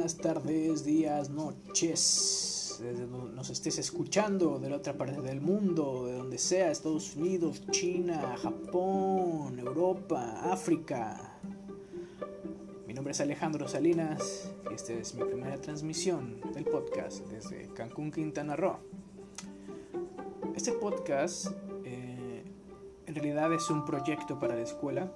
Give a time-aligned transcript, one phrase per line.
[0.00, 2.78] buenas tardes, días, noches.
[2.80, 7.16] Desde donde nos estés escuchando, de la otra parte del mundo, de donde sea, Estados
[7.16, 11.38] Unidos, China, Japón, Europa, África.
[12.86, 18.10] Mi nombre es Alejandro Salinas y esta es mi primera transmisión del podcast desde Cancún,
[18.10, 18.78] Quintana Roo.
[20.56, 21.48] Este podcast
[21.84, 22.42] eh,
[23.04, 25.12] en realidad es un proyecto para la escuela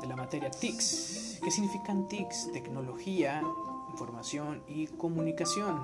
[0.00, 1.40] de la materia TICS.
[1.44, 2.52] ¿Qué significan TICS?
[2.52, 3.42] Tecnología,
[3.90, 5.80] información y comunicación.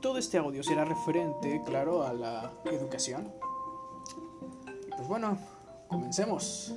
[0.00, 3.32] Todo este audio será referente, claro, a la educación.
[4.86, 5.38] Y pues bueno,
[5.88, 6.74] comencemos.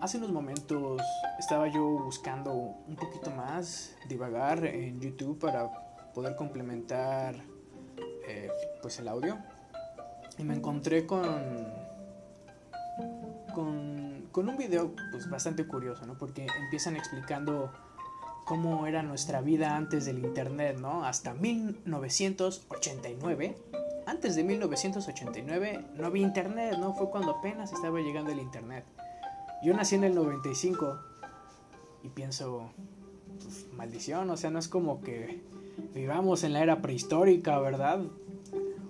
[0.00, 1.00] Hace unos momentos
[1.38, 5.70] estaba yo buscando un poquito más, divagar en YouTube para
[6.14, 7.36] poder complementar
[8.26, 8.50] eh,
[8.82, 9.38] pues el audio
[10.40, 11.22] y me encontré con,
[13.52, 13.99] con,
[14.32, 16.16] con un video pues bastante curioso, ¿no?
[16.18, 17.72] Porque empiezan explicando
[18.44, 21.04] cómo era nuestra vida antes del internet, ¿no?
[21.04, 23.56] Hasta 1989.
[24.06, 26.94] Antes de 1989 no había internet, ¿no?
[26.94, 28.84] Fue cuando apenas estaba llegando el internet.
[29.62, 30.98] Yo nací en el 95
[32.02, 32.70] y pienso,
[33.42, 35.42] pues, maldición, o sea, no es como que
[35.94, 38.00] vivamos en la era prehistórica, ¿verdad?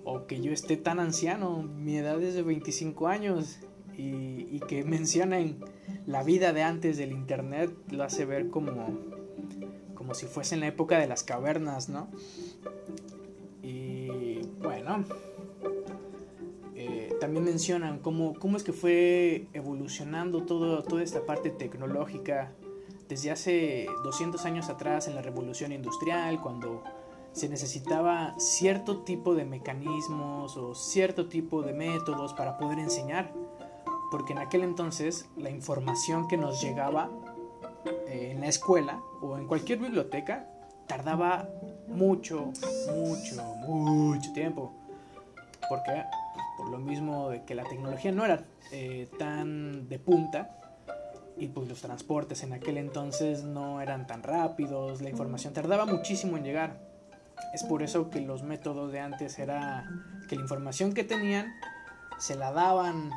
[0.04, 3.58] o que yo esté tan anciano, mi edad es de 25 años
[4.00, 5.58] y, que mencionen
[6.06, 8.72] la vida de antes del internet lo hace ver como,
[9.94, 12.08] como si fuese en la época de las cavernas, ¿no?
[13.62, 15.04] Y bueno,
[16.76, 22.52] eh, también mencionan cómo, cómo es que fue evolucionando todo, toda esta parte tecnológica
[23.08, 26.84] desde hace 200 años atrás en la revolución industrial, cuando
[27.32, 33.32] se necesitaba cierto tipo de mecanismos o cierto tipo de métodos para poder enseñar,
[34.10, 37.10] porque en aquel entonces la información que nos llegaba
[38.08, 40.46] eh, en la escuela o en cualquier biblioteca
[40.86, 41.48] tardaba
[41.86, 42.52] mucho,
[42.94, 44.72] mucho, mucho tiempo.
[45.68, 46.04] porque
[46.56, 50.56] Por lo mismo de que la tecnología no era eh, tan de punta
[51.36, 56.36] y pues los transportes en aquel entonces no eran tan rápidos, la información tardaba muchísimo
[56.36, 56.90] en llegar.
[57.54, 59.88] Es por eso que los métodos de antes era
[60.28, 61.54] que la información que tenían
[62.18, 63.10] se la daban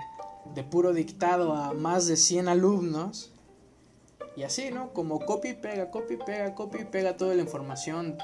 [0.53, 3.31] de puro dictado a más de 100 alumnos.
[4.35, 4.93] Y así, ¿no?
[4.93, 8.17] Como copy, pega, copy, pega, copy, pega toda la información.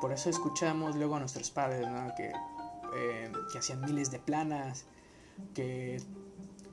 [0.00, 2.14] Por eso escuchamos luego a nuestros padres, ¿no?
[2.16, 2.32] Que,
[2.96, 4.86] eh, que hacían miles de planas,
[5.54, 6.00] que,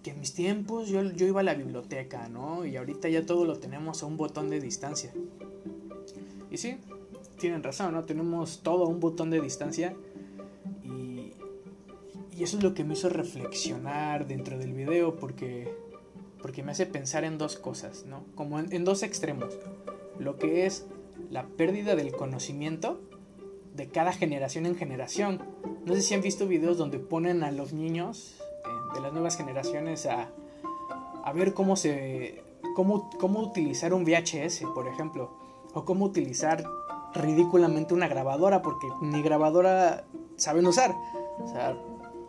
[0.02, 2.66] que en mis tiempos yo, yo iba a la biblioteca, ¿no?
[2.66, 5.12] Y ahorita ya todo lo tenemos a un botón de distancia.
[6.50, 6.78] Y sí,
[7.40, 8.06] tienen razón, ¿no?
[8.06, 10.13] Tenemos todo un botón de distancia y,
[12.36, 15.74] y eso es lo que me hizo reflexionar dentro del video porque,
[16.42, 18.24] porque me hace pensar en dos cosas, ¿no?
[18.36, 19.58] Como en, dos extremos.
[20.20, 20.86] Lo que es
[21.30, 23.02] la pérdida del conocimiento
[23.76, 25.42] de cada generación en generación.
[25.86, 29.38] No sé si han visto videos donde ponen a los niños eh, de las nuevas
[29.38, 30.30] generaciones a,
[31.24, 32.44] a ver cómo se
[32.76, 35.32] cómo, cómo utilizar un VHS, por ejemplo,
[35.74, 36.64] o cómo utilizar
[37.14, 40.06] ridículamente una grabadora porque ni grabadora
[40.36, 40.96] saben usar.
[41.40, 41.76] O sea,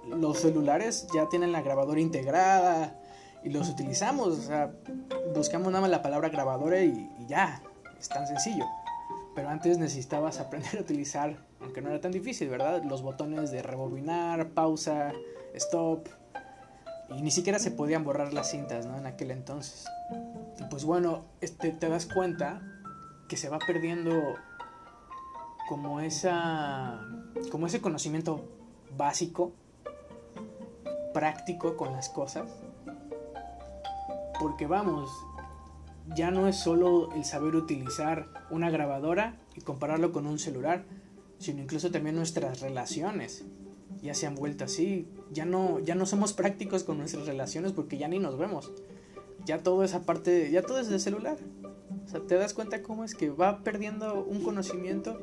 [0.08, 2.94] los celulares ya tienen la grabadora integrada
[3.42, 4.28] y los utilizamos.
[4.28, 4.72] O sea,
[5.34, 7.62] buscamos nada más la palabra grabadora y, ya,
[7.98, 8.64] es tan sencillo.
[9.34, 12.82] Pero antes necesitabas aprender a utilizar, aunque no era tan difícil, ¿verdad?
[12.84, 15.12] Los botones de rebobinar, pausa,
[15.54, 16.08] stop.
[17.10, 18.96] Y ni siquiera se podían borrar las cintas, ¿no?
[18.96, 19.86] En aquel entonces.
[20.58, 22.62] Y pues bueno, este, te das cuenta
[23.28, 24.36] que se va perdiendo
[25.68, 27.00] como esa
[27.50, 28.44] como ese conocimiento
[28.96, 29.52] básico
[31.14, 32.50] práctico con las cosas
[34.38, 35.08] porque vamos
[36.14, 40.84] ya no es solo el saber utilizar una grabadora y compararlo con un celular
[41.38, 43.44] sino incluso también nuestras relaciones
[44.02, 47.96] ya se han vuelto así ya no ya no somos prácticos con nuestras relaciones porque
[47.96, 48.70] ya ni nos vemos
[49.46, 51.38] ya todo esa parte ya todo es de celular
[52.04, 55.18] o sea te das cuenta cómo es que va perdiendo un conocimiento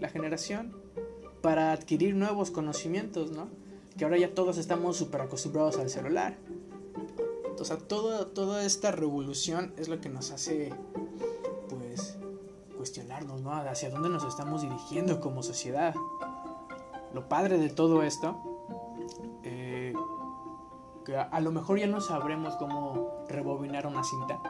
[0.00, 0.74] la generación
[1.40, 3.48] para adquirir nuevos conocimientos, ¿no?
[3.96, 6.38] Que ahora ya todos estamos súper acostumbrados al celular.
[7.58, 10.72] O sea, toda esta revolución es lo que nos hace,
[11.68, 12.16] pues,
[12.80, 13.52] cuestionarnos, ¿no?
[13.52, 15.94] Hacia dónde nos estamos dirigiendo como sociedad.
[17.12, 18.38] Lo padre de todo esto,
[19.42, 19.92] eh,
[21.04, 24.40] que a, lo mejor ya no sabremos cómo rebobinar una cinta.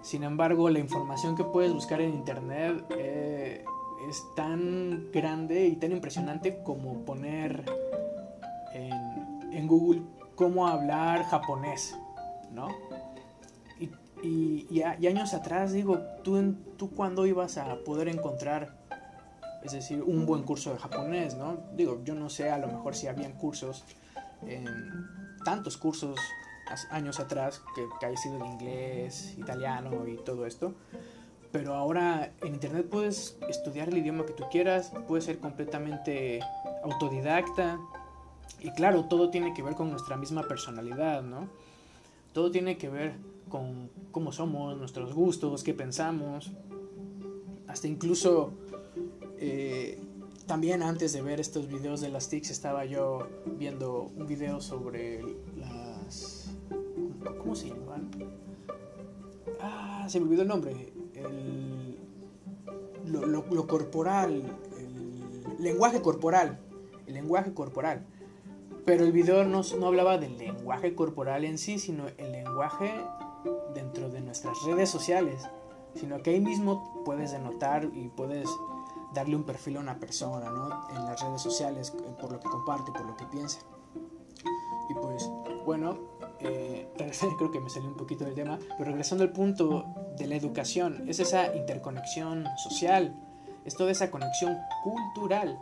[0.00, 3.64] Sin embargo, la información que puedes buscar en internet eh,
[4.08, 7.64] es tan grande y tan impresionante como poner
[8.72, 10.02] en, Google
[10.34, 11.96] cómo hablar japonés,
[12.52, 12.68] ¿no?
[13.80, 13.90] Y,
[14.22, 18.76] Y, y, años atrás, digo, ¿tú, ¿tú cuándo ibas a poder encontrar,
[19.62, 21.58] es decir, un buen curso de japonés, no?
[21.74, 23.84] Digo, yo no sé, a lo mejor si habían cursos,
[25.44, 26.18] tantos cursos
[26.90, 30.74] años atrás que, que haya sido de inglés, italiano y todo esto.
[31.52, 36.40] Pero ahora en internet puedes estudiar el idioma que tú quieras, puedes ser completamente
[36.82, 37.78] autodidacta.
[38.60, 41.48] Y claro, todo tiene que ver con nuestra misma personalidad, ¿no?
[42.32, 43.14] Todo tiene que ver
[43.48, 46.52] con cómo somos, nuestros gustos, qué pensamos.
[47.68, 48.52] Hasta incluso
[49.38, 49.98] eh,
[50.46, 53.26] también antes de ver estos videos de las TICs estaba yo
[53.58, 55.22] viendo un video sobre
[55.56, 56.50] las...
[57.38, 58.10] ¿Cómo se llaman?
[59.60, 60.92] Ah, se me olvidó el nombre.
[61.14, 61.96] El,
[63.06, 64.42] lo, corporal,
[64.78, 66.58] el lenguaje corporal.
[67.06, 68.06] El lenguaje corporal.
[68.86, 72.94] Pero el video no, no hablaba del lenguaje corporal en sí, sino el lenguaje
[73.74, 75.42] dentro de nuestras redes sociales.
[75.94, 78.48] Sino que ahí mismo puedes denotar y puedes
[79.12, 80.88] darle un perfil a una persona, ¿no?
[80.90, 81.90] En las redes sociales,
[82.20, 83.58] por lo que comparte, por lo que piensa.
[84.88, 85.28] Y pues,
[85.64, 85.98] bueno,
[86.38, 86.88] eh,
[87.38, 89.84] creo que me salió un poquito del tema, pero regresando al punto
[90.16, 93.16] de la educación, es esa interconexión social,
[93.64, 95.58] es toda esa conexión cultural,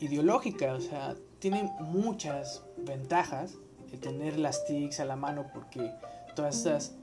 [0.00, 3.54] ideológica, o sea, tiene muchas ventajas
[3.92, 5.92] el tener las TICs a la mano porque
[6.34, 6.94] todas estas,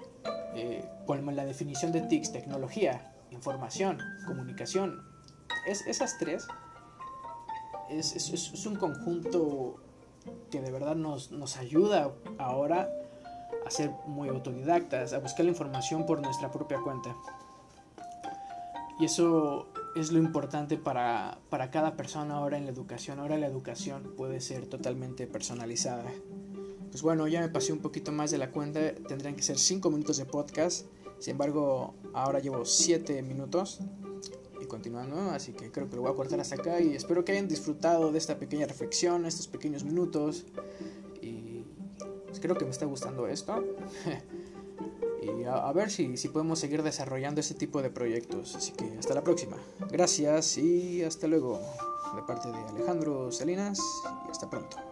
[0.55, 5.03] eh, como la definición de TICs, tecnología, información, comunicación,
[5.67, 6.47] es, esas tres
[7.89, 9.79] es, es, es un conjunto
[10.51, 12.89] que de verdad nos, nos ayuda ahora
[13.65, 17.15] a ser muy autodidactas, a buscar la información por nuestra propia cuenta.
[18.99, 23.19] Y eso es lo importante para, para, cada persona ahora en la educación.
[23.19, 26.11] Ahora la educación puede ser totalmente personalizada.
[26.91, 28.93] Pues bueno, ya me pasé un poquito más de la cuenta.
[28.93, 30.85] Tendrían que ser 5 minutos de podcast.
[31.19, 33.79] Sin embargo, ahora llevo 7 minutos
[34.61, 37.33] y continuando, así que creo que lo voy a cortar hasta acá y espero que
[37.33, 40.45] hayan disfrutado de esta pequeña reflexión, estos pequeños minutos
[41.21, 41.63] y
[42.27, 43.63] pues creo que me está gustando esto
[45.25, 49.13] y a, ver si, si podemos seguir desarrollando ese tipo de proyectos, así que hasta
[49.13, 49.57] la próxima,
[49.91, 51.59] gracias y hasta luego.
[52.15, 53.79] De parte de Alejandro Salinas
[54.27, 54.84] y hasta pronto.